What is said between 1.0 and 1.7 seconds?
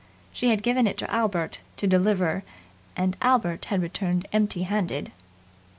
Albert